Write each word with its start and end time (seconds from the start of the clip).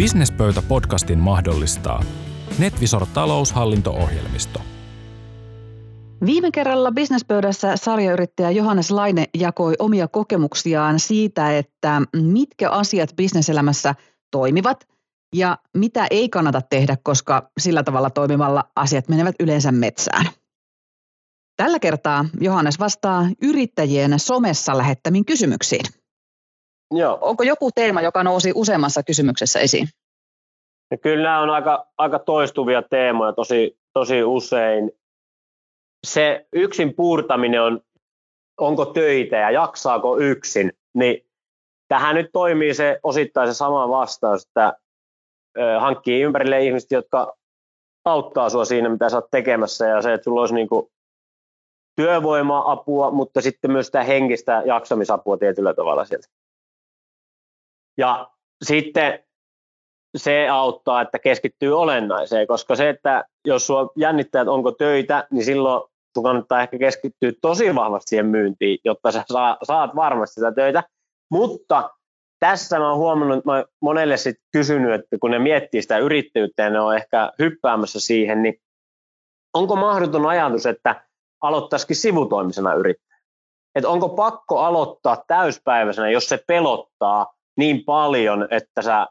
Businesspöytä-podcastin 0.00 1.18
mahdollistaa 1.18 2.04
NetVisor 2.58 3.06
taloushallinto-ohjelmisto. 3.14 4.60
Viime 6.26 6.50
kerralla 6.50 6.92
Businesspöydässä 6.92 7.76
sarjayrittäjä 7.76 8.50
Johannes 8.50 8.90
Laine 8.90 9.24
jakoi 9.34 9.74
omia 9.78 10.08
kokemuksiaan 10.08 11.00
siitä, 11.00 11.58
että 11.58 12.02
mitkä 12.16 12.70
asiat 12.70 13.16
bisneselämässä 13.16 13.94
toimivat 14.30 14.88
ja 15.34 15.58
mitä 15.76 16.06
ei 16.10 16.28
kannata 16.28 16.62
tehdä, 16.62 16.96
koska 17.02 17.50
sillä 17.58 17.82
tavalla 17.82 18.10
toimimalla 18.10 18.64
asiat 18.76 19.08
menevät 19.08 19.34
yleensä 19.40 19.72
metsään. 19.72 20.26
Tällä 21.56 21.78
kertaa 21.78 22.24
Johannes 22.40 22.78
vastaa 22.78 23.26
yrittäjien 23.42 24.18
somessa 24.18 24.78
lähettämiin 24.78 25.24
kysymyksiin. 25.24 25.99
Joo. 26.90 27.18
Onko 27.20 27.42
joku 27.42 27.70
teema, 27.74 28.02
joka 28.02 28.24
nousi 28.24 28.52
useammassa 28.54 29.02
kysymyksessä 29.02 29.60
esiin? 29.60 29.88
Ja 30.90 30.98
kyllä 30.98 31.22
nämä 31.22 31.40
on 31.40 31.50
aika, 31.50 31.86
aika 31.98 32.18
toistuvia 32.18 32.82
teemoja 32.82 33.32
tosi, 33.32 33.78
tosi 33.92 34.24
usein. 34.24 34.90
Se 36.06 36.46
yksin 36.52 36.94
puurtaminen 36.94 37.62
on, 37.62 37.80
onko 38.60 38.84
töitä 38.84 39.36
ja 39.36 39.50
jaksaako 39.50 40.18
yksin, 40.18 40.72
niin 40.94 41.26
tähän 41.88 42.14
nyt 42.14 42.30
toimii 42.32 42.74
se 42.74 43.00
osittain 43.02 43.48
se 43.48 43.54
sama 43.54 43.88
vastaus, 43.88 44.42
että 44.42 44.76
hankkii 45.80 46.22
ympärille 46.22 46.64
ihmiset, 46.64 46.90
jotka 46.90 47.36
auttaa 48.04 48.48
sinua 48.48 48.64
siinä, 48.64 48.88
mitä 48.88 49.08
sä 49.08 49.16
oot 49.16 49.30
tekemässä 49.30 49.86
ja 49.86 50.02
se, 50.02 50.14
että 50.14 50.24
sulla 50.24 50.40
olisi 50.40 50.54
niin 50.54 50.68
työvoima-apua, 51.96 53.10
mutta 53.10 53.40
sitten 53.40 53.70
myös 53.70 53.86
sitä 53.86 54.02
henkistä 54.02 54.62
jaksamisapua 54.66 55.36
tietyllä 55.36 55.74
tavalla 55.74 56.04
sieltä. 56.04 56.28
Ja 58.00 58.30
sitten 58.62 59.18
se 60.16 60.48
auttaa, 60.48 61.00
että 61.02 61.18
keskittyy 61.18 61.78
olennaiseen, 61.78 62.46
koska 62.46 62.76
se, 62.76 62.88
että 62.88 63.24
jos 63.46 63.66
sua 63.66 63.92
jännittää, 63.96 64.42
että 64.42 64.52
onko 64.52 64.72
töitä, 64.72 65.26
niin 65.30 65.44
silloin 65.44 65.90
sun 66.14 66.24
kannattaa 66.24 66.62
ehkä 66.62 66.78
keskittyä 66.78 67.32
tosi 67.42 67.74
vahvasti 67.74 68.08
siihen 68.08 68.26
myyntiin, 68.26 68.78
jotta 68.84 69.12
sä 69.12 69.24
saat 69.62 69.96
varmasti 69.96 70.34
sitä 70.34 70.52
töitä. 70.52 70.82
Mutta 71.30 71.90
tässä 72.40 72.78
mä 72.78 72.88
oon 72.88 72.98
huomannut, 72.98 73.38
että 73.38 73.50
mä 73.50 73.64
monelle 73.80 74.16
sit 74.16 74.36
kysynyt, 74.52 74.94
että 74.94 75.18
kun 75.20 75.30
ne 75.30 75.38
miettii 75.38 75.82
sitä 75.82 75.98
yrittäjyyttä 75.98 76.62
ja 76.62 76.70
ne 76.70 76.80
on 76.80 76.96
ehkä 76.96 77.32
hyppäämässä 77.38 78.00
siihen, 78.00 78.42
niin 78.42 78.54
onko 79.54 79.76
mahdoton 79.76 80.26
ajatus, 80.26 80.66
että 80.66 81.04
aloittaisikin 81.42 81.96
sivutoimisena 81.96 82.74
yrittäjä? 82.74 83.18
Että 83.74 83.88
onko 83.88 84.08
pakko 84.08 84.58
aloittaa 84.58 85.24
täyspäiväisenä, 85.26 86.10
jos 86.10 86.28
se 86.28 86.44
pelottaa 86.46 87.39
niin 87.60 87.84
paljon, 87.84 88.48
että 88.50 88.82
sä 88.82 89.06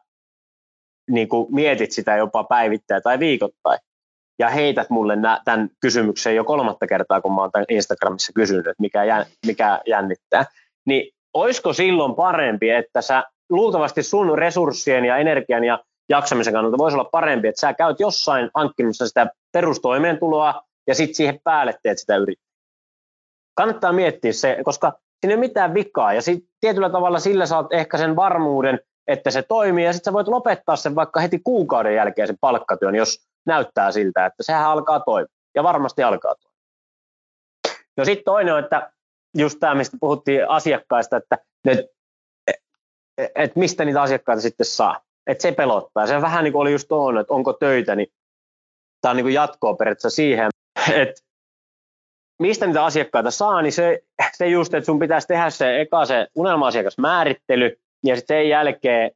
niin 1.11 1.29
kuin 1.29 1.55
mietit 1.55 1.91
sitä 1.91 2.17
jopa 2.17 2.43
päivittäin 2.43 3.03
tai 3.03 3.19
viikoittain 3.19 3.79
ja 4.39 4.49
heität 4.49 4.89
mulle 4.89 5.15
nä- 5.15 5.41
tämän 5.45 5.69
kysymyksen 5.81 6.35
jo 6.35 6.43
kolmatta 6.43 6.87
kertaa, 6.87 7.21
kun 7.21 7.35
mä 7.35 7.41
oon 7.41 7.51
tämän 7.51 7.65
Instagramissa 7.69 8.31
kysynyt, 8.35 8.67
että 8.67 8.81
mikä, 8.81 9.03
jän, 9.03 9.25
mikä 9.45 9.81
jännittää, 9.87 10.45
niin 10.85 11.11
olisiko 11.33 11.73
silloin 11.73 12.15
parempi, 12.15 12.69
että 12.69 13.01
sä 13.01 13.23
luultavasti 13.49 14.03
sun 14.03 14.37
resurssien 14.37 15.05
ja 15.05 15.17
energian 15.17 15.63
ja 15.63 15.83
jaksamisen 16.09 16.53
kannalta 16.53 16.77
voisi 16.77 16.97
olla 16.97 17.09
parempi, 17.11 17.47
että 17.47 17.61
sä 17.61 17.73
käyt 17.73 17.99
jossain 17.99 18.49
hankkimassa 18.55 19.07
sitä 19.07 19.27
perustoimeentuloa 19.51 20.61
ja 20.87 20.95
sitten 20.95 21.15
siihen 21.15 21.39
päälle 21.43 21.73
teet 21.83 21.97
sitä 21.97 22.17
yrittäjää. 22.17 22.49
Kannattaa 23.57 23.93
miettiä 23.93 24.33
se, 24.33 24.57
koska 24.63 24.99
siinä 25.21 25.31
ei 25.31 25.35
ole 25.35 25.39
mitään 25.39 25.73
vikaa 25.73 26.13
ja 26.13 26.21
sit 26.21 26.45
tietyllä 26.59 26.89
tavalla 26.89 27.19
sillä 27.19 27.45
saat 27.45 27.73
ehkä 27.73 27.97
sen 27.97 28.15
varmuuden, 28.15 28.79
että 29.07 29.31
se 29.31 29.41
toimii 29.41 29.85
ja 29.85 29.93
sitten 29.93 30.11
sä 30.11 30.13
voit 30.13 30.27
lopettaa 30.27 30.75
sen 30.75 30.95
vaikka 30.95 31.19
heti 31.19 31.39
kuukauden 31.43 31.95
jälkeen 31.95 32.27
sen 32.27 32.37
palkkatyön, 32.41 32.95
jos 32.95 33.27
näyttää 33.45 33.91
siltä, 33.91 34.25
että 34.25 34.43
sehän 34.43 34.65
alkaa 34.65 34.99
toimia 34.99 35.33
ja 35.55 35.63
varmasti 35.63 36.03
alkaa 36.03 36.35
toimia. 36.35 36.59
No 37.97 38.05
sitten 38.05 38.25
toinen 38.25 38.53
on, 38.53 38.63
että 38.63 38.91
just 39.37 39.59
tämä, 39.59 39.75
mistä 39.75 39.97
puhuttiin 39.99 40.49
asiakkaista, 40.49 41.17
että 41.17 41.37
ne, 41.65 41.87
et 43.35 43.55
mistä 43.55 43.85
niitä 43.85 44.01
asiakkaita 44.01 44.41
sitten 44.41 44.65
saa. 44.65 45.01
Että 45.27 45.41
se 45.41 45.51
pelottaa. 45.51 46.07
Se 46.07 46.21
vähän 46.21 46.43
niin 46.43 46.51
kuin 46.51 46.61
oli 46.61 46.71
just 46.71 46.87
tuon, 46.87 47.17
että 47.17 47.33
onko 47.33 47.53
töitä, 47.53 47.95
niin 47.95 48.07
tämä 49.01 49.09
on 49.09 49.15
niin 49.15 49.23
kuin 49.23 49.33
jatkoa 49.33 49.73
periaatteessa 49.73 50.09
siihen, 50.09 50.49
että 50.95 51.21
mistä 52.39 52.67
niitä 52.67 52.85
asiakkaita 52.85 53.31
saa, 53.31 53.61
niin 53.61 53.71
se, 53.71 53.99
se 54.33 54.47
just, 54.47 54.73
että 54.73 54.85
sun 54.85 54.99
pitäisi 54.99 55.27
tehdä 55.27 55.49
se 55.49 55.81
eka 55.81 56.05
se 56.05 56.27
unelma-asiakasmäärittely, 56.35 57.79
ja 58.05 58.15
sitten 58.15 58.37
sen 58.37 58.49
jälkeen 58.49 59.11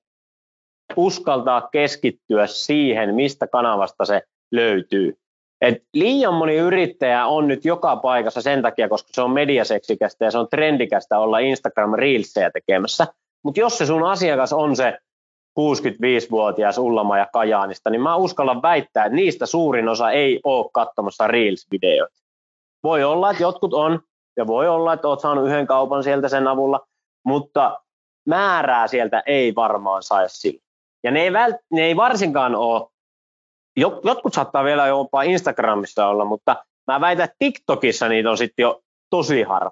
uskaltaa 0.95 1.69
keskittyä 1.72 2.47
siihen, 2.47 3.16
mistä 3.16 3.47
kanavasta 3.47 4.06
se 4.06 4.22
löytyy. 4.51 5.17
Et 5.61 5.84
liian 5.94 6.34
moni 6.34 6.56
yrittäjä 6.56 7.25
on 7.25 7.47
nyt 7.47 7.66
joka 7.66 7.95
paikassa 7.95 8.41
sen 8.41 8.61
takia, 8.61 8.89
koska 8.89 9.09
se 9.11 9.22
on 9.22 9.31
mediaseksikästä 9.31 10.25
ja 10.25 10.31
se 10.31 10.38
on 10.38 10.47
trendikästä 10.50 11.19
olla 11.19 11.40
Instagram 11.40 11.94
Reelsejä 11.94 12.51
tekemässä. 12.51 13.07
Mutta 13.44 13.59
jos 13.59 13.78
se 13.78 13.85
sun 13.85 14.03
asiakas 14.03 14.53
on 14.53 14.75
se 14.75 14.97
65-vuotias 15.59 16.78
Ullama 16.78 17.17
ja 17.17 17.28
Kajaanista, 17.34 17.90
niin 17.90 18.01
mä 18.01 18.16
uskallan 18.16 18.61
väittää, 18.61 19.05
että 19.05 19.16
niistä 19.16 19.45
suurin 19.45 19.90
osa 19.90 20.11
ei 20.11 20.40
ole 20.44 20.69
katsomassa 20.73 21.28
Reels-videoita. 21.28 22.22
Voi 22.83 23.03
olla, 23.03 23.31
että 23.31 23.44
jotkut 23.44 23.73
on, 23.73 23.99
ja 24.38 24.47
voi 24.47 24.67
olla, 24.67 24.94
että 24.94 25.07
oot 25.07 25.19
saanut 25.19 25.47
yhden 25.47 25.67
kaupan 25.67 26.03
sieltä 26.03 26.29
sen 26.29 26.47
avulla, 26.47 26.88
mutta 27.25 27.79
määrää 28.27 28.88
sieltä 28.88 29.23
ei 29.25 29.55
varmaan 29.55 30.03
saisi 30.03 30.39
sillä. 30.39 30.63
Ja 31.03 31.11
ne 31.11 31.22
ei, 31.22 31.33
vält, 31.33 31.55
ne 31.72 31.81
ei 31.81 31.95
varsinkaan 31.95 32.55
ole, 32.55 32.89
jotkut 34.03 34.33
saattaa 34.33 34.63
vielä 34.63 34.88
jopa 34.88 35.23
Instagramissa 35.23 36.07
olla, 36.07 36.25
mutta 36.25 36.66
mä 36.88 37.01
väitän, 37.01 37.23
että 37.23 37.35
TikTokissa 37.39 38.07
niitä 38.07 38.29
on 38.29 38.38
sitten 38.38 38.63
jo 38.63 38.81
tosi 39.09 39.43
harva. 39.43 39.72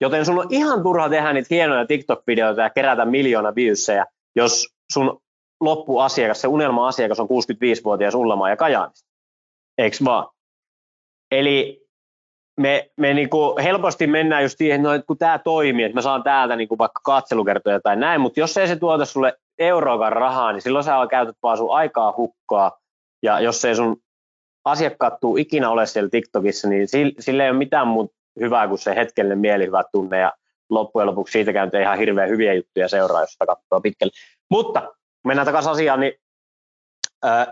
Joten 0.00 0.26
sun 0.26 0.38
on 0.38 0.46
ihan 0.50 0.82
turha 0.82 1.08
tehdä 1.08 1.32
niitä 1.32 1.46
hienoja 1.50 1.86
TikTok-videoita 1.86 2.60
ja 2.60 2.70
kerätä 2.70 3.04
miljoona 3.04 3.54
viewsejä, 3.54 4.06
jos 4.36 4.74
sun 4.92 5.20
loppuasiakas, 5.60 6.40
se 6.40 6.48
unelma-asiakas 6.48 7.20
on 7.20 7.28
65-vuotias 7.28 8.14
Ullamaa 8.14 8.50
ja 8.50 8.56
Kajaanista. 8.56 9.08
Eiks 9.78 10.04
vaan? 10.04 10.28
Eli 11.30 11.87
me, 12.58 12.90
me 12.96 13.14
niinku 13.14 13.56
helposti 13.62 14.06
mennään 14.06 14.42
just 14.42 14.58
siihen, 14.58 14.82
no, 14.82 14.92
että 14.92 15.06
kun 15.06 15.18
tämä 15.18 15.38
toimii, 15.38 15.84
että 15.84 15.94
mä 15.94 16.02
saan 16.02 16.22
täältä 16.22 16.56
niinku 16.56 16.78
vaikka 16.78 17.00
katselukertoja 17.04 17.80
tai 17.80 17.96
näin, 17.96 18.20
mutta 18.20 18.40
jos 18.40 18.56
ei 18.56 18.68
se 18.68 18.76
tuota 18.76 19.04
sulle 19.04 19.34
euroakaan 19.58 20.12
rahaa, 20.12 20.52
niin 20.52 20.62
silloin 20.62 20.84
sä 20.84 20.92
käytät 21.10 21.36
vaan 21.42 21.56
sun 21.56 21.74
aikaa 21.74 22.14
hukkaa, 22.16 22.78
ja 23.22 23.40
jos 23.40 23.64
ei 23.64 23.74
sun 23.74 23.96
asiakkaat 24.64 25.20
tuu 25.20 25.36
ikinä 25.36 25.70
ole 25.70 25.86
siellä 25.86 26.10
TikTokissa, 26.10 26.68
niin 26.68 26.88
sille 27.18 27.44
ei 27.44 27.50
ole 27.50 27.58
mitään 27.58 27.88
muuta 27.88 28.14
hyvää 28.40 28.68
kuin 28.68 28.78
se 28.78 28.94
hetkellinen 28.94 29.38
mielihyvä 29.38 29.82
tunne, 29.92 30.18
ja 30.18 30.32
loppujen 30.70 31.06
lopuksi 31.06 31.32
siitä 31.32 31.52
käy 31.52 31.70
ihan 31.82 31.98
hirveän 31.98 32.28
hyviä 32.28 32.54
juttuja 32.54 32.88
seuraa, 32.88 33.20
jos 33.20 33.30
sitä 33.30 33.46
katsoo 33.46 33.80
pitkälle. 33.80 34.12
Mutta 34.50 34.94
mennään 35.24 35.46
takaisin 35.46 35.70
asiaan, 35.72 36.00
niin 36.00 36.12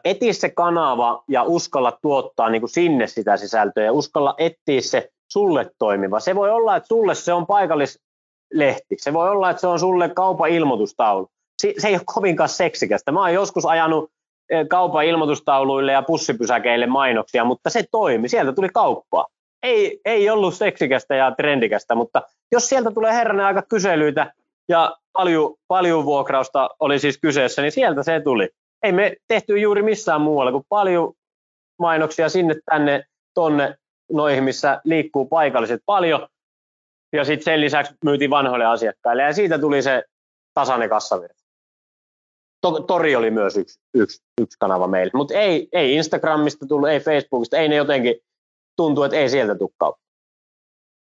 eti 0.05 0.33
se 0.33 0.51
kanava 0.51 1.25
ja 1.29 1.43
uskalla 1.43 1.99
tuottaa 2.03 2.51
niin 2.51 2.63
kuin 2.63 2.71
sinne 2.71 3.07
sitä 3.07 3.37
sisältöä 3.37 3.85
ja 3.85 3.93
uskalla 3.93 4.35
etsiä 4.39 4.81
se 4.81 5.11
sulle 5.33 5.71
toimiva. 5.79 6.21
Se 6.21 6.35
voi 6.35 6.51
olla, 6.51 6.77
että 6.77 6.87
sulle 6.87 7.15
se 7.15 7.33
on 7.33 7.47
paikallislehti. 7.47 8.97
Se 8.97 9.13
voi 9.13 9.31
olla, 9.31 9.51
että 9.51 9.61
se 9.61 9.67
on 9.67 9.79
sulle 9.79 10.09
kaupan 10.09 10.51
ilmoitustaulu. 10.51 11.29
Se 11.59 11.89
ei 11.89 11.95
ole 11.95 12.03
kovinkaan 12.05 12.49
seksikästä. 12.49 13.13
Mä 13.13 13.21
oon 13.21 13.35
joskus 13.35 13.67
ajanut 13.67 14.11
kaupan 14.69 15.05
ilmoitustauluille 15.05 15.93
ja 15.93 16.03
pussipysäkeille 16.03 16.87
mainoksia, 16.87 17.45
mutta 17.45 17.71
se 17.71 17.85
toimi. 17.91 18.29
Sieltä 18.29 18.53
tuli 18.53 18.69
kauppaa. 18.75 19.27
Ei, 19.63 20.01
ei 20.05 20.31
ollut 20.31 20.55
seksikästä 20.55 21.15
ja 21.15 21.31
trendikästä, 21.31 21.95
mutta 21.95 22.23
jos 22.53 22.69
sieltä 22.69 22.91
tulee 22.91 23.13
herranen 23.13 23.47
aika 23.47 23.63
kyselyitä 23.63 24.33
ja 24.69 24.97
paljon, 25.13 25.55
paljon 25.69 26.05
vuokrausta 26.05 26.71
oli 26.81 26.99
siis 26.99 27.19
kyseessä, 27.19 27.63
niin 27.63 27.73
sieltä 27.73 28.03
se 28.03 28.21
tuli 28.21 28.49
ei 28.87 28.93
me 28.93 29.17
tehty 29.29 29.59
juuri 29.59 29.83
missään 29.83 30.21
muualla 30.21 30.53
kuin 30.53 30.65
paljon 30.69 31.13
mainoksia 31.79 32.29
sinne 32.29 32.55
tänne 32.71 33.05
tonne 33.35 33.77
noihin, 34.13 34.45
missä 34.45 34.81
liikkuu 34.85 35.27
paikalliset 35.27 35.83
paljon. 35.87 36.29
Ja 37.13 37.25
sitten 37.25 37.45
sen 37.45 37.61
lisäksi 37.61 37.95
myytiin 38.05 38.31
vanhoille 38.31 38.65
asiakkaille 38.65 39.23
ja 39.23 39.33
siitä 39.33 39.59
tuli 39.59 39.83
se 39.83 40.05
tasainen 40.55 40.89
kassavirta. 40.89 41.45
To- 42.61 42.81
tori 42.81 43.17
oli 43.17 43.31
myös 43.31 43.57
yksi, 43.57 43.81
yksi, 43.95 44.23
yksi 44.41 44.59
kanava 44.59 44.87
meille, 44.87 45.11
mutta 45.15 45.35
ei, 45.35 45.69
ei 45.73 45.95
Instagramista 45.95 46.67
tullut, 46.67 46.89
ei 46.89 47.01
Facebookista, 47.01 47.57
ei 47.57 47.69
ne 47.69 47.77
jotenkin 47.77 48.15
tuntuu, 48.77 49.05
että 49.05 49.17
ei 49.17 49.29
sieltä 49.29 49.55
tule 49.55 49.71
kautta. 49.79 50.03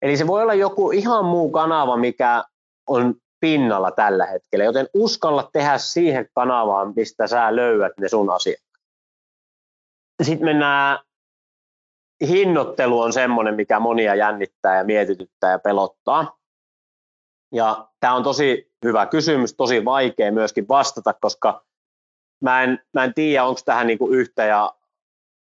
Eli 0.01 0.17
se 0.17 0.27
voi 0.27 0.41
olla 0.41 0.53
joku 0.53 0.91
ihan 0.91 1.25
muu 1.25 1.51
kanava, 1.51 1.97
mikä 1.97 2.43
on 2.87 3.15
pinnalla 3.39 3.91
tällä 3.91 4.25
hetkellä, 4.25 4.65
joten 4.65 4.87
uskalla 4.93 5.49
tehdä 5.53 5.77
siihen 5.77 6.29
kanavaan, 6.33 6.93
mistä 6.95 7.27
sä 7.27 7.55
löydät 7.55 7.93
ne 7.99 8.09
sun 8.09 8.29
asiakkaat. 8.29 8.85
Sitten 10.23 10.45
mennään, 10.45 10.99
hinnoittelu 12.27 13.01
on 13.01 13.13
semmoinen, 13.13 13.55
mikä 13.55 13.79
monia 13.79 14.15
jännittää 14.15 14.77
ja 14.77 14.83
mietityttää 14.83 15.51
ja 15.51 15.59
pelottaa. 15.59 16.37
Ja 17.51 17.87
tämä 17.99 18.13
on 18.13 18.23
tosi 18.23 18.71
hyvä 18.85 19.05
kysymys, 19.05 19.53
tosi 19.53 19.85
vaikea 19.85 20.31
myöskin 20.31 20.67
vastata, 20.67 21.13
koska 21.13 21.65
mä 22.43 22.63
en, 22.63 22.79
mä 22.93 23.03
en 23.03 23.13
tiedä, 23.13 23.43
onko 23.43 23.61
tähän 23.65 23.87
niin 23.87 23.97
kuin 23.97 24.13
yhtä 24.13 24.45
ja 24.45 24.75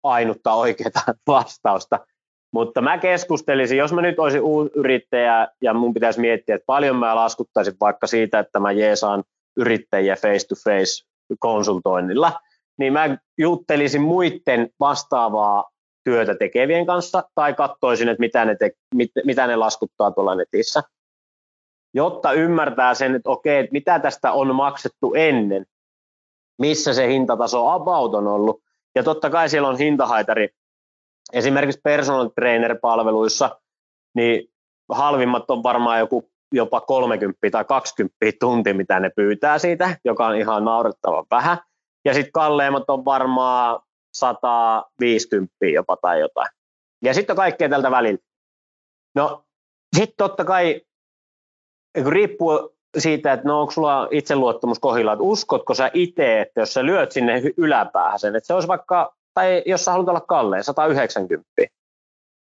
ainutta 0.04 0.54
oikeaa 0.54 1.14
vastausta. 1.28 2.08
Mutta 2.57 2.81
mä 2.81 2.98
keskustelisin, 2.98 3.77
jos 3.77 3.94
mä 3.94 4.01
nyt 4.01 4.19
olisin 4.19 4.42
uusi 4.42 4.71
yrittäjä 4.75 5.48
ja 5.62 5.74
mun 5.74 5.94
pitäisi 5.94 6.19
miettiä, 6.19 6.56
että 6.56 6.65
paljon 6.65 6.95
mä 6.95 7.15
laskuttaisin 7.15 7.74
vaikka 7.80 8.07
siitä, 8.07 8.39
että 8.39 8.59
mä 8.59 8.71
jeesaan 8.71 9.24
yrittäjiä 9.57 10.15
face-to-face 10.15 11.06
konsultoinnilla, 11.39 12.39
niin 12.77 12.94
mä 12.94 13.18
juttelisin 13.38 14.01
muiden 14.01 14.69
vastaavaa 14.80 15.69
työtä 16.04 16.36
tekevien 16.36 16.86
kanssa 16.86 17.24
tai 17.36 17.54
katsoisin, 17.54 18.09
että 18.09 18.19
mitä 18.19 18.45
ne, 18.45 18.56
te, 18.56 18.71
mit, 18.95 19.12
mitä 19.25 19.48
ne 19.48 19.56
laskuttaa 19.56 20.12
tuolla 20.12 20.36
netissä, 20.36 20.83
jotta 21.94 22.33
ymmärtää 22.33 22.94
sen, 22.94 23.15
että 23.15 23.30
okei, 23.30 23.59
että 23.59 23.74
mitä 23.74 24.00
tästä 24.00 24.31
on 24.31 24.56
maksettu 24.56 25.13
ennen, 25.13 25.65
missä 26.62 26.94
se 26.94 27.07
hintataso 27.07 27.69
about 27.69 28.15
on 28.15 28.27
ollut. 28.27 28.62
Ja 28.95 29.04
totta 29.04 29.30
kai 29.30 29.50
siellä 29.50 29.68
on 29.68 29.77
hintahaitari. 29.77 30.50
Esimerkiksi 31.34 31.82
personal 31.84 32.28
trainer-palveluissa, 32.28 33.60
niin 34.16 34.50
halvimmat 34.92 35.50
on 35.50 35.64
varmaan 35.64 36.00
joku 36.00 36.32
jopa 36.52 36.82
30 36.82 37.38
tai 37.52 37.66
20 37.66 38.16
tunti, 38.40 38.74
mitä 38.74 39.00
ne 39.00 39.10
pyytää 39.16 39.60
siitä, 39.60 39.98
joka 40.06 40.28
on 40.28 40.36
ihan 40.36 40.66
naurettavan 40.66 41.26
vähän. 41.32 41.58
Ja 42.06 42.14
sitten 42.14 42.32
kalleimmat 42.32 42.90
on 42.90 43.06
varmaan 43.06 43.80
150 44.14 45.56
jopa 45.74 45.98
tai 45.98 46.20
jotain. 46.20 46.50
Ja 47.04 47.14
sitten 47.14 47.34
on 47.34 47.38
kaikkea 47.38 47.70
tältä 47.70 47.92
välillä. 47.92 48.20
No 49.16 49.44
sitten 49.96 50.18
totta 50.18 50.46
kai 50.46 50.82
riippuu 52.06 52.78
siitä, 52.98 53.34
että 53.34 53.48
no 53.48 53.62
onko 53.62 53.72
sulla 53.72 54.08
itseluottamus 54.12 54.80
kohdilla, 54.80 55.14
että 55.14 55.24
uskotko 55.24 55.74
sä 55.74 55.92
itse, 55.94 56.42
että 56.42 56.60
jos 56.60 56.74
sä 56.74 56.86
lyöt 56.86 57.12
sinne 57.12 57.42
yläpäähän 57.58 58.20
sen, 58.20 58.36
että 58.36 58.48
se 58.48 58.54
olisi 58.54 58.68
vaikka, 58.68 59.17
tai 59.38 59.63
jos 59.66 59.86
sä 59.86 59.92
haluat 59.92 60.10
olla 60.10 60.22
kalleen, 60.22 60.63
190, 60.63 61.45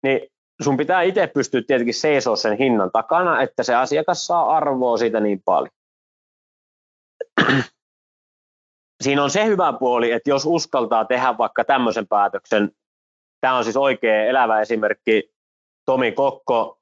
niin 0.02 0.20
sun 0.62 0.76
pitää 0.76 1.02
itse 1.02 1.26
pystyä 1.26 1.62
tietenkin 1.66 1.94
seisoo 1.94 2.36
sen 2.36 2.58
hinnan 2.58 2.90
takana, 2.90 3.42
että 3.42 3.62
se 3.62 3.74
asiakas 3.74 4.26
saa 4.26 4.56
arvoa 4.56 4.96
siitä 4.96 5.20
niin 5.20 5.42
paljon. 5.44 5.70
Siinä 9.04 9.22
on 9.22 9.30
se 9.30 9.44
hyvä 9.44 9.72
puoli, 9.72 10.12
että 10.12 10.30
jos 10.30 10.46
uskaltaa 10.46 11.04
tehdä 11.04 11.38
vaikka 11.38 11.64
tämmöisen 11.64 12.06
päätöksen, 12.06 12.70
tämä 13.40 13.56
on 13.56 13.64
siis 13.64 13.76
oikea 13.76 14.24
elävä 14.24 14.60
esimerkki, 14.60 15.30
Tomi 15.84 16.12
Kokko 16.12 16.78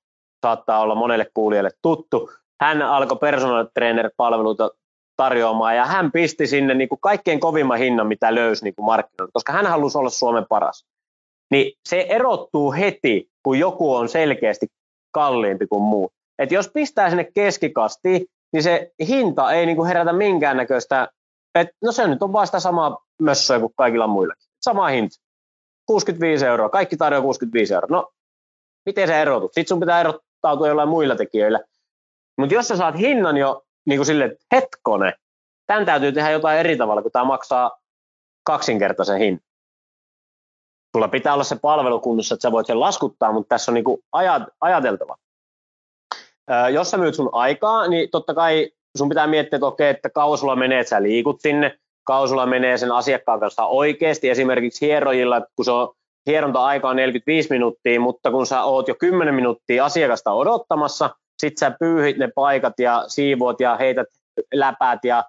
saattaa 0.46 0.80
olla 0.80 0.94
monelle 0.94 1.26
kuulijalle 1.34 1.70
tuttu, 1.82 2.30
hän 2.60 2.82
alkoi 2.82 3.18
personal 3.18 3.66
trainer-palveluita 3.74 4.70
tarjoamaan 5.16 5.76
ja 5.76 5.86
hän 5.86 6.12
pisti 6.12 6.46
sinne 6.46 6.74
niin 6.74 6.88
kuin 6.88 7.00
kaikkein 7.00 7.40
kovimman 7.40 7.78
hinnan, 7.78 8.06
mitä 8.06 8.34
löysi 8.34 8.64
niin 8.64 8.74
kuin 8.74 8.86
markkinoilta, 8.86 9.32
koska 9.32 9.52
hän 9.52 9.66
halusi 9.66 9.98
olla 9.98 10.10
Suomen 10.10 10.46
paras. 10.48 10.86
Niin 11.50 11.72
se 11.88 12.06
erottuu 12.08 12.72
heti, 12.72 13.30
kun 13.42 13.58
joku 13.58 13.94
on 13.94 14.08
selkeästi 14.08 14.66
kalliimpi 15.12 15.66
kuin 15.66 15.82
muu. 15.82 16.10
Et 16.38 16.52
jos 16.52 16.70
pistää 16.74 17.08
sinne 17.08 17.28
keskikasti, 17.34 18.26
niin 18.52 18.62
se 18.62 18.90
hinta 19.08 19.52
ei 19.52 19.66
niin 19.66 19.76
kuin 19.76 19.86
herätä 19.86 20.12
minkäännäköistä, 20.12 21.08
että 21.54 21.74
no 21.82 21.92
se 21.92 22.08
nyt 22.08 22.22
on 22.22 22.32
vasta 22.32 22.60
sama 22.60 22.98
mössöä 23.22 23.60
kuin 23.60 23.72
kaikilla 23.76 24.06
muilla. 24.06 24.34
Sama 24.60 24.86
hinta. 24.86 25.16
65 25.86 26.46
euroa. 26.46 26.68
Kaikki 26.68 26.96
tarjoaa 26.96 27.22
65 27.22 27.74
euroa. 27.74 27.88
No, 27.90 28.12
miten 28.86 29.08
se 29.08 29.22
erotut? 29.22 29.52
Sitten 29.54 29.68
sun 29.68 29.80
pitää 29.80 30.00
erottautua 30.00 30.68
jollain 30.68 30.88
muilla 30.88 31.16
tekijöillä. 31.16 31.60
Mutta 32.38 32.54
jos 32.54 32.68
sä 32.68 32.76
saat 32.76 32.98
hinnan 32.98 33.36
jo 33.36 33.62
niin 33.86 33.98
kuin 33.98 34.06
sille, 34.06 34.24
että 34.24 34.44
hetkone, 34.54 35.12
tämän 35.66 35.86
täytyy 35.86 36.12
tehdä 36.12 36.30
jotain 36.30 36.58
eri 36.58 36.76
tavalla, 36.76 37.02
kun 37.02 37.10
tämä 37.12 37.24
maksaa 37.24 37.78
kaksinkertaisen 38.44 39.18
hinnan. 39.18 39.44
Sulla 40.96 41.08
pitää 41.08 41.34
olla 41.34 41.44
se 41.44 41.56
palvelu 41.56 42.00
kunnossa, 42.00 42.34
että 42.34 42.42
sä 42.42 42.52
voit 42.52 42.66
sen 42.66 42.80
laskuttaa, 42.80 43.32
mutta 43.32 43.48
tässä 43.48 43.70
on 43.70 43.74
niin 43.74 43.84
kuin 43.84 44.02
ajat, 44.12 44.42
ajateltava. 44.60 45.16
Jos 46.72 46.90
sä 46.90 46.96
myyt 46.96 47.14
sun 47.14 47.30
aikaa, 47.32 47.88
niin 47.88 48.10
totta 48.10 48.34
kai 48.34 48.70
sun 48.98 49.08
pitää 49.08 49.26
miettiä, 49.26 49.56
että 49.56 49.66
okei, 49.66 49.90
että 49.90 50.10
kauan 50.10 50.38
sulla 50.38 50.56
menee, 50.56 50.80
että 50.80 50.90
sä 50.90 51.02
liikut 51.02 51.40
sinne, 51.40 51.78
kauan 52.06 52.28
sulla 52.28 52.46
menee 52.46 52.78
sen 52.78 52.92
asiakkaan 52.92 53.40
kanssa 53.40 53.66
oikeasti, 53.66 54.30
esimerkiksi 54.30 54.86
hierojilla, 54.86 55.42
kun 55.56 55.64
se 55.64 55.70
on 55.70 55.94
hieronta-aika 56.26 56.88
on 56.88 56.96
45 56.96 57.50
minuuttia, 57.50 58.00
mutta 58.00 58.30
kun 58.30 58.46
sä 58.46 58.62
oot 58.62 58.88
jo 58.88 58.94
10 58.94 59.34
minuuttia 59.34 59.84
asiakasta 59.84 60.32
odottamassa, 60.32 61.10
sit 61.44 61.58
sä 61.58 61.76
pyyhit 61.80 62.16
ne 62.16 62.28
paikat 62.34 62.74
ja 62.78 63.04
siivoot 63.08 63.60
ja 63.60 63.76
heität 63.76 64.06
läpäät 64.54 65.04
ja 65.04 65.24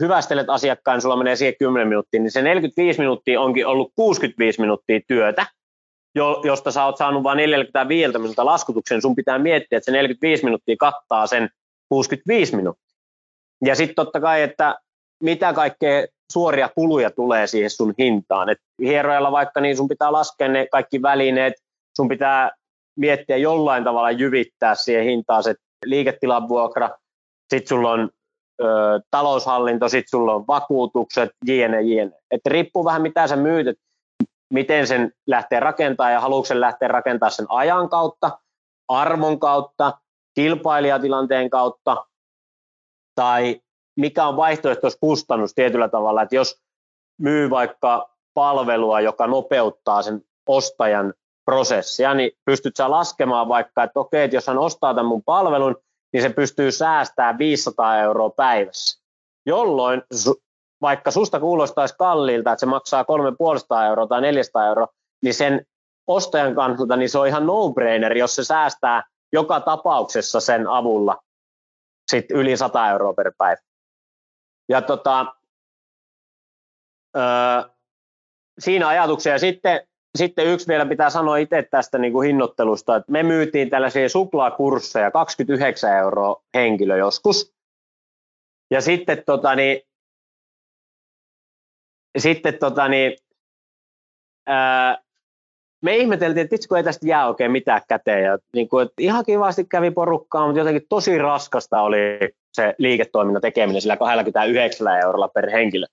hyvästelet 0.00 0.50
asiakkaan, 0.50 1.00
sulla 1.00 1.16
menee 1.16 1.36
siihen 1.36 1.54
10 1.58 1.88
minuuttia, 1.88 2.20
niin 2.20 2.30
se 2.30 2.42
45 2.42 2.98
minuuttia 2.98 3.40
onkin 3.40 3.66
ollut 3.66 3.92
65 3.96 4.60
minuuttia 4.60 5.00
työtä, 5.08 5.46
josta 6.44 6.70
sä 6.70 6.84
oot 6.84 6.96
saanut 6.96 7.22
vain 7.22 7.36
45 7.36 8.18
minuuttia 8.18 8.44
laskutuksen, 8.44 9.02
sun 9.02 9.14
pitää 9.14 9.38
miettiä, 9.38 9.78
että 9.78 9.84
se 9.84 9.92
45 9.92 10.44
minuuttia 10.44 10.76
kattaa 10.78 11.26
sen 11.26 11.48
65 11.88 12.56
minuuttia. 12.56 12.96
Ja 13.64 13.74
sitten 13.74 13.94
totta 13.94 14.20
kai, 14.20 14.42
että 14.42 14.78
mitä 15.22 15.52
kaikkea 15.52 16.06
suoria 16.32 16.68
kuluja 16.74 17.10
tulee 17.10 17.46
siihen 17.46 17.70
sun 17.70 17.94
hintaan. 17.98 18.48
Et 18.48 18.58
hierojalla 18.78 19.32
vaikka, 19.32 19.60
niin 19.60 19.76
sun 19.76 19.88
pitää 19.88 20.12
laskea 20.12 20.48
ne 20.48 20.66
kaikki 20.66 21.02
välineet, 21.02 21.54
sun 21.96 22.08
pitää 22.08 22.50
miettiä 22.96 23.36
jollain 23.36 23.84
tavalla 23.84 24.10
jyvittää 24.10 24.74
siihen 24.74 25.04
hintaan 25.04 25.42
se 25.42 25.54
liiketilan 25.84 26.48
vuokra, 26.48 26.90
sitten 27.50 27.68
sulla 27.68 27.90
on 27.90 28.10
ö, 28.62 28.64
taloushallinto, 29.10 29.88
sitten 29.88 30.10
sulla 30.10 30.34
on 30.34 30.46
vakuutukset, 30.46 31.30
jne, 31.46 31.82
jne. 31.82 32.12
Että 32.30 32.50
riippuu 32.50 32.84
vähän 32.84 33.02
mitä 33.02 33.26
sä 33.26 33.36
myyt, 33.36 33.66
miten 34.52 34.86
sen 34.86 35.12
lähtee 35.26 35.60
rakentamaan 35.60 36.12
ja 36.12 36.20
haluatko 36.20 36.46
sen 36.46 36.60
lähteä 36.60 36.88
rakentamaan 36.88 37.32
sen 37.32 37.46
ajan 37.48 37.88
kautta, 37.88 38.38
arvon 38.88 39.40
kautta, 39.40 39.98
kilpailijatilanteen 40.34 41.50
kautta 41.50 42.06
tai 43.14 43.60
mikä 43.96 44.26
on 44.26 44.36
vaihtoehtoiskustannus 44.36 45.54
tietyllä 45.54 45.88
tavalla, 45.88 46.22
että 46.22 46.36
jos 46.36 46.62
myy 47.20 47.50
vaikka 47.50 48.10
palvelua, 48.34 49.00
joka 49.00 49.26
nopeuttaa 49.26 50.02
sen 50.02 50.22
ostajan 50.46 51.14
prosessia, 51.44 52.14
niin 52.14 52.30
pystyt 52.44 52.76
sä 52.76 52.90
laskemaan 52.90 53.48
vaikka, 53.48 53.82
että 53.82 54.00
okei, 54.00 54.24
että 54.24 54.36
jos 54.36 54.46
hän 54.46 54.58
ostaa 54.58 54.94
tämän 54.94 55.06
mun 55.06 55.22
palvelun, 55.22 55.76
niin 56.12 56.22
se 56.22 56.28
pystyy 56.28 56.72
säästämään 56.72 57.38
500 57.38 57.98
euroa 57.98 58.30
päivässä. 58.30 59.02
Jolloin 59.46 60.02
vaikka 60.82 61.10
susta 61.10 61.40
kuulostaisi 61.40 61.94
kalliilta, 61.98 62.52
että 62.52 62.60
se 62.60 62.66
maksaa 62.66 63.04
350 63.04 63.86
euroa 63.86 64.06
tai 64.06 64.20
400 64.20 64.66
euroa, 64.66 64.88
niin 65.22 65.34
sen 65.34 65.66
ostajan 66.06 66.54
kannalta 66.54 66.96
niin 66.96 67.08
se 67.08 67.18
on 67.18 67.26
ihan 67.26 67.46
no-brainer, 67.46 68.16
jos 68.16 68.34
se 68.34 68.44
säästää 68.44 69.02
joka 69.32 69.60
tapauksessa 69.60 70.40
sen 70.40 70.66
avulla 70.66 71.22
sit 72.10 72.30
yli 72.30 72.56
100 72.56 72.90
euroa 72.90 73.14
per 73.14 73.32
päivä. 73.38 73.60
Ja 74.68 74.82
tota, 74.82 75.34
öö, 77.16 77.22
siinä 78.58 78.88
ajatuksia. 78.88 79.32
Ja 79.32 79.38
sitten 79.38 79.86
sitten 80.18 80.46
yksi 80.46 80.68
vielä 80.68 80.86
pitää 80.86 81.10
sanoa 81.10 81.36
itse 81.36 81.62
tästä 81.70 81.98
niin 81.98 82.12
kuin 82.12 82.26
hinnoittelusta, 82.26 82.96
että 82.96 83.12
me 83.12 83.22
myytiin 83.22 83.70
tällaisia 83.70 84.08
suklaakursseja 84.08 85.10
29 85.10 85.96
euroa 85.96 86.42
henkilö 86.54 86.96
joskus. 86.96 87.54
Ja 88.70 88.80
sitten, 88.80 89.22
tota, 89.26 89.54
niin, 89.54 89.80
sitten 92.18 92.58
tota, 92.58 92.88
niin, 92.88 93.16
ää, 94.46 94.98
me 95.82 95.96
ihmeteltiin, 95.96 96.44
että 96.44 96.54
itse 96.54 96.68
kun 96.68 96.78
ei 96.78 96.84
tästä 96.84 97.06
jää 97.06 97.28
oikein 97.28 97.52
mitään 97.52 97.80
käteen. 97.88 98.24
Ja, 98.24 98.38
niin 98.54 98.68
kuin, 98.68 98.82
että 98.86 98.94
ihan 98.98 99.24
kivasti 99.24 99.64
kävi 99.64 99.90
porukkaa, 99.90 100.46
mutta 100.46 100.60
jotenkin 100.60 100.86
tosi 100.88 101.18
raskasta 101.18 101.80
oli 101.80 101.98
se 102.52 102.74
liiketoiminnan 102.78 103.42
tekeminen 103.42 103.82
sillä 103.82 103.96
29 103.96 105.00
eurolla 105.00 105.28
per 105.28 105.50
henkilö. 105.50 105.86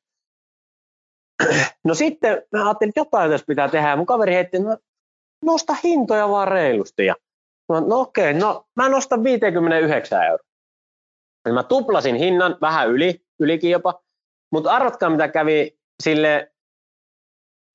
No 1.84 1.94
sitten 1.94 2.44
mä 2.52 2.66
ajattelin, 2.66 2.90
että 2.90 3.00
jotain 3.00 3.32
tässä 3.32 3.46
pitää 3.48 3.70
tehdä. 3.70 3.96
mun 3.96 4.06
kaveri 4.06 4.34
heitti, 4.34 4.60
no 4.60 4.78
nosta 5.46 5.76
hintoja 5.84 6.30
vaan 6.30 6.48
reilusti. 6.48 7.06
Ja 7.06 7.16
no, 7.70 7.80
no 7.80 8.00
okei, 8.00 8.34
no 8.34 8.66
mä 8.76 8.90
nostan 8.90 9.24
59 9.24 10.24
euroa. 10.24 10.48
Eli 11.46 11.54
mä 11.54 11.64
tuplasin 11.64 12.16
hinnan 12.16 12.58
vähän 12.62 12.90
yli, 12.90 13.22
ylikin 13.40 13.72
jopa. 13.72 14.02
Mutta 14.52 14.72
arvatkaa 14.72 15.10
mitä 15.10 15.28
kävi 15.28 15.78
sille 16.04 16.52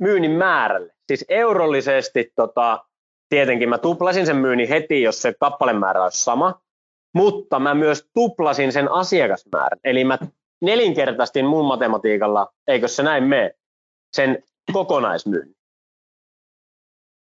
myynnin 0.01 0.31
määrälle. 0.31 0.93
Siis 1.07 1.25
eurollisesti 1.29 2.33
tota, 2.37 2.85
tietenkin 3.29 3.69
mä 3.69 3.79
tuplasin 3.79 4.27
sen 4.27 4.37
myynnin 4.37 4.69
heti, 4.69 5.03
jos 5.03 5.23
se 5.23 5.35
kappalemäärä 5.41 6.03
olisi 6.03 6.25
sama, 6.25 6.61
mutta 7.15 7.59
mä 7.59 7.75
myös 7.75 8.09
tuplasin 8.15 8.73
sen 8.73 8.91
asiakasmäärän. 8.91 9.81
Eli 9.85 10.05
mä 10.05 10.19
nelinkertaistin 10.63 11.47
mun 11.47 11.65
matematiikalla, 11.65 12.53
eikö 12.67 12.89
se 12.89 13.03
näin 13.03 13.25
mene, 13.25 13.53
sen 14.13 14.43
kokonaismyynnin. 14.73 15.57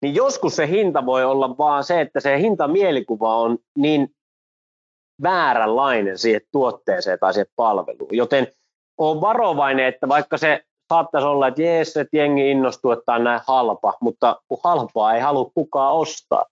Niin 0.02 0.14
joskus 0.14 0.56
se 0.56 0.68
hinta 0.68 1.06
voi 1.06 1.24
olla 1.24 1.58
vaan 1.58 1.84
se, 1.84 2.00
että 2.00 2.20
se 2.20 2.38
hintamielikuva 2.38 3.36
on 3.36 3.58
niin 3.78 4.14
vääränlainen 5.22 6.18
siihen 6.18 6.40
tuotteeseen 6.52 7.18
tai 7.18 7.32
siihen 7.32 7.52
palveluun. 7.56 8.16
Joten 8.16 8.46
on 8.98 9.20
varovainen, 9.20 9.86
että 9.86 10.08
vaikka 10.08 10.36
se 10.36 10.64
saattaisi 10.88 11.26
olla, 11.26 11.48
että 11.48 11.62
jees, 11.62 11.96
että 11.96 12.16
jengi 12.16 12.50
innostuu, 12.50 12.90
että 12.90 13.12
on 13.12 13.24
näin 13.24 13.40
halpa, 13.46 13.94
mutta 14.00 14.42
kun 14.48 14.58
halpaa 14.64 15.14
ei 15.14 15.20
halua 15.20 15.50
kukaan 15.54 15.94
ostaa 15.94 16.44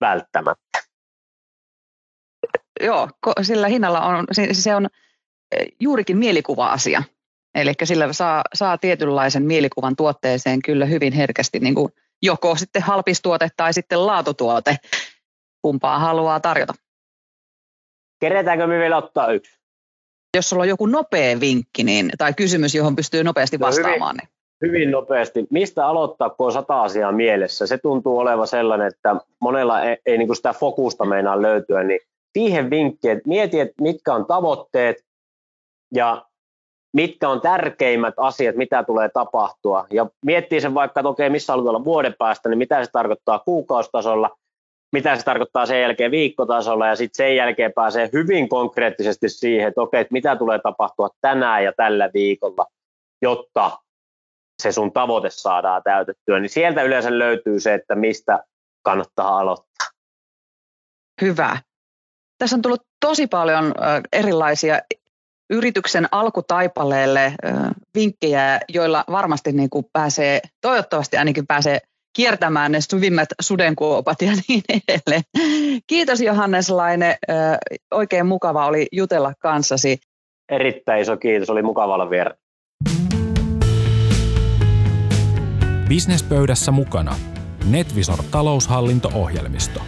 välttämättä. 0.00 0.78
Joo, 2.80 3.08
sillä 3.42 3.68
hinnalla 3.68 4.00
on, 4.00 4.26
se 4.52 4.74
on 4.74 4.86
juurikin 5.80 6.18
mielikuva-asia. 6.18 7.02
Eli 7.54 7.72
sillä 7.84 8.12
saa, 8.12 8.42
saa 8.54 8.78
tietynlaisen 8.78 9.42
mielikuvan 9.42 9.96
tuotteeseen 9.96 10.62
kyllä 10.62 10.86
hyvin 10.86 11.12
herkästi 11.12 11.60
niin 11.60 11.74
kuin 11.74 11.92
joko 12.22 12.56
sitten 12.56 12.82
halpistuote 12.82 13.48
tai 13.56 13.72
sitten 13.72 14.06
laatutuote, 14.06 14.76
kumpaa 15.62 15.98
haluaa 15.98 16.40
tarjota. 16.40 16.74
Keretäänkö 18.20 18.66
me 18.66 18.78
vielä 18.78 18.96
ottaa 18.96 19.32
yksi? 19.32 19.58
Jos 20.36 20.48
sulla 20.48 20.62
on 20.62 20.68
joku 20.68 20.86
nopea 20.86 21.40
vinkki 21.40 21.84
niin, 21.84 22.10
tai 22.18 22.34
kysymys, 22.34 22.74
johon 22.74 22.96
pystyy 22.96 23.24
nopeasti 23.24 23.60
vastaamaan. 23.60 24.16
No 24.16 24.22
hyvin, 24.22 24.72
niin. 24.72 24.72
hyvin 24.72 24.90
nopeasti. 24.90 25.46
Mistä 25.50 25.86
aloittaa, 25.86 26.30
kun 26.30 26.46
on 26.46 26.52
sata 26.52 26.82
asiaa 26.82 27.12
mielessä? 27.12 27.66
Se 27.66 27.78
tuntuu 27.78 28.18
olevan 28.18 28.46
sellainen, 28.46 28.86
että 28.86 29.16
monella 29.40 29.82
ei, 29.82 29.96
ei 30.06 30.18
niin 30.18 30.28
kuin 30.28 30.36
sitä 30.36 30.52
fokusta 30.52 31.04
meinaa 31.04 31.42
löytyä, 31.42 31.82
niin 31.82 32.00
siihen 32.32 32.70
vinkki, 32.70 33.08
että 33.08 33.28
mieti, 33.28 33.60
että 33.60 33.82
mitkä 33.82 34.14
on 34.14 34.26
tavoitteet 34.26 35.04
ja 35.94 36.24
mitkä 36.96 37.28
on 37.28 37.40
tärkeimmät 37.40 38.14
asiat, 38.16 38.56
mitä 38.56 38.84
tulee 38.84 39.08
tapahtua. 39.08 39.86
Ja 39.90 40.06
miettii 40.24 40.60
sen 40.60 40.74
vaikka, 40.74 41.00
että 41.00 41.08
okei, 41.08 41.30
missä 41.30 41.52
haluaa 41.52 41.70
olla 41.70 41.84
vuoden 41.84 42.14
päästä, 42.18 42.48
niin 42.48 42.58
mitä 42.58 42.84
se 42.84 42.90
tarkoittaa 42.90 43.38
kuukaustasolla, 43.38 44.38
mitä 44.92 45.16
se 45.16 45.24
tarkoittaa 45.24 45.66
sen 45.66 45.80
jälkeen 45.80 46.10
viikkotasolla, 46.10 46.86
ja 46.86 46.96
sitten 46.96 47.16
sen 47.16 47.36
jälkeen 47.36 47.72
pääsee 47.72 48.10
hyvin 48.12 48.48
konkreettisesti 48.48 49.28
siihen, 49.28 49.68
että 49.68 49.80
okei, 49.80 50.00
että 50.00 50.12
mitä 50.12 50.36
tulee 50.36 50.58
tapahtua 50.58 51.08
tänään 51.20 51.64
ja 51.64 51.72
tällä 51.76 52.10
viikolla, 52.14 52.66
jotta 53.22 53.78
se 54.62 54.72
sun 54.72 54.92
tavoite 54.92 55.30
saadaan 55.30 55.82
täytettyä. 55.82 56.40
Niin 56.40 56.50
sieltä 56.50 56.82
yleensä 56.82 57.18
löytyy 57.18 57.60
se, 57.60 57.74
että 57.74 57.94
mistä 57.94 58.44
kannattaa 58.82 59.38
aloittaa. 59.38 59.88
Hyvä. 61.20 61.58
Tässä 62.38 62.56
on 62.56 62.62
tullut 62.62 62.82
tosi 63.00 63.26
paljon 63.26 63.74
erilaisia 64.12 64.80
yrityksen 65.50 66.08
alkutaipaleelle 66.12 67.32
vinkkejä, 67.94 68.60
joilla 68.68 69.04
varmasti 69.10 69.52
niin 69.52 69.70
kuin 69.70 69.86
pääsee, 69.92 70.40
toivottavasti 70.60 71.16
ainakin 71.16 71.46
pääsee 71.46 71.78
kiertämään 72.16 72.72
ne 72.72 72.80
syvimmät 72.80 73.28
sudenkuopat 73.40 74.22
ja 74.22 74.32
niin 74.48 74.62
edelleen. 74.68 75.22
Kiitos 75.86 76.20
Johannes 76.20 76.70
Laine, 76.70 77.18
oikein 77.94 78.26
mukava 78.26 78.66
oli 78.66 78.86
jutella 78.92 79.32
kanssasi. 79.38 80.00
Erittäin 80.48 81.02
iso 81.02 81.16
kiitos, 81.16 81.50
oli 81.50 81.62
mukava 81.62 81.94
olla 81.94 82.10
vielä. 82.10 82.34
Businesspöydässä 85.88 86.72
mukana 86.72 87.16
Netvisor 87.70 88.18
taloushallinto-ohjelmisto. 88.30 89.80